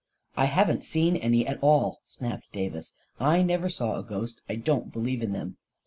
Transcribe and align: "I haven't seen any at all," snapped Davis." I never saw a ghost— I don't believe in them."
"I 0.35 0.45
haven't 0.45 0.83
seen 0.83 1.15
any 1.15 1.45
at 1.45 1.59
all," 1.61 2.01
snapped 2.07 2.51
Davis." 2.51 2.95
I 3.19 3.43
never 3.43 3.69
saw 3.69 3.99
a 3.99 4.03
ghost— 4.03 4.41
I 4.49 4.55
don't 4.55 4.91
believe 4.91 5.21
in 5.21 5.31
them." 5.33 5.57